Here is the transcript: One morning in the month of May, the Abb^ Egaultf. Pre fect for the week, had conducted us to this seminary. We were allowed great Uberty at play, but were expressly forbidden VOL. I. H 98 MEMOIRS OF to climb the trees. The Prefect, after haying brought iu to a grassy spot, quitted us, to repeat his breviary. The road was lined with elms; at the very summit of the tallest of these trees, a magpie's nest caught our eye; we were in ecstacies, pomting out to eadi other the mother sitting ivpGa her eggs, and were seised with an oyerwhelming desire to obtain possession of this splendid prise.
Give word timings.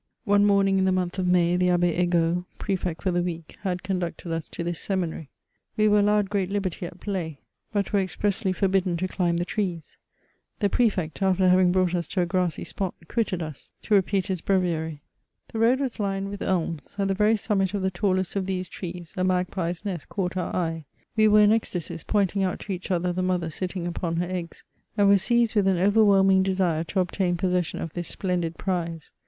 One 0.23 0.45
morning 0.47 0.79
in 0.79 0.85
the 0.85 0.91
month 0.91 1.19
of 1.19 1.27
May, 1.27 1.55
the 1.57 1.67
Abb^ 1.67 1.95
Egaultf. 2.09 2.45
Pre 2.57 2.75
fect 2.75 3.03
for 3.03 3.11
the 3.11 3.21
week, 3.21 3.59
had 3.61 3.83
conducted 3.83 4.31
us 4.33 4.49
to 4.49 4.63
this 4.63 4.79
seminary. 4.79 5.29
We 5.77 5.87
were 5.87 5.99
allowed 5.99 6.27
great 6.31 6.49
Uberty 6.49 6.87
at 6.87 6.99
play, 6.99 7.41
but 7.71 7.93
were 7.93 7.99
expressly 7.99 8.51
forbidden 8.51 8.97
VOL. 8.97 9.03
I. 9.03 9.05
H 9.05 9.09
98 9.11 9.13
MEMOIRS 9.13 9.13
OF 9.13 9.15
to 9.15 9.15
climb 9.15 9.37
the 9.37 9.45
trees. 9.45 9.97
The 10.57 10.69
Prefect, 10.71 11.21
after 11.21 11.49
haying 11.49 11.71
brought 11.71 11.93
iu 11.93 12.01
to 12.01 12.21
a 12.21 12.25
grassy 12.25 12.63
spot, 12.63 12.95
quitted 13.07 13.43
us, 13.43 13.73
to 13.83 13.93
repeat 13.93 14.25
his 14.25 14.41
breviary. 14.41 15.03
The 15.49 15.59
road 15.59 15.79
was 15.79 15.99
lined 15.99 16.29
with 16.31 16.41
elms; 16.41 16.95
at 16.97 17.07
the 17.07 17.13
very 17.13 17.37
summit 17.37 17.75
of 17.75 17.83
the 17.83 17.91
tallest 17.91 18.35
of 18.35 18.47
these 18.47 18.67
trees, 18.67 19.13
a 19.17 19.23
magpie's 19.23 19.85
nest 19.85 20.09
caught 20.09 20.35
our 20.35 20.51
eye; 20.55 20.85
we 21.15 21.27
were 21.27 21.41
in 21.41 21.51
ecstacies, 21.51 22.03
pomting 22.03 22.41
out 22.41 22.57
to 22.61 22.73
eadi 22.73 22.89
other 22.89 23.13
the 23.13 23.21
mother 23.21 23.51
sitting 23.51 23.85
ivpGa 23.85 24.17
her 24.17 24.25
eggs, 24.27 24.63
and 24.97 25.07
were 25.09 25.13
seised 25.19 25.53
with 25.53 25.67
an 25.67 25.77
oyerwhelming 25.77 26.41
desire 26.41 26.83
to 26.85 26.99
obtain 26.99 27.37
possession 27.37 27.79
of 27.79 27.93
this 27.93 28.07
splendid 28.07 28.57
prise. 28.57 29.11